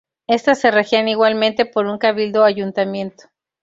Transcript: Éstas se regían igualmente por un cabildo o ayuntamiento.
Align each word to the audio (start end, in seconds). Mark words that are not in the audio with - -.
Éstas 0.25 0.57
se 0.59 0.71
regían 0.71 1.07
igualmente 1.09 1.67
por 1.67 1.85
un 1.85 1.99
cabildo 1.99 2.41
o 2.41 2.43
ayuntamiento. 2.43 3.25